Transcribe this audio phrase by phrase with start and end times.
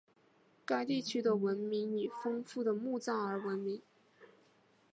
[0.65, 3.83] 该地区的文明以丰富的墓葬而闻名。